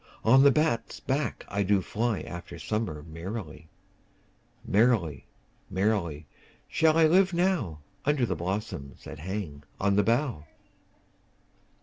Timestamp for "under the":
8.03-8.35